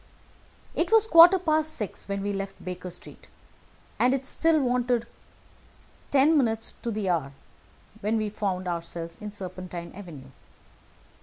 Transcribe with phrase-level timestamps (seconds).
[0.73, 3.27] It was a quarter past six when we left Baker Street,
[3.99, 5.05] and it still wanted
[6.09, 7.33] ten minutes to the hour
[7.99, 10.31] when we found ourselves in Serpentine Avenue.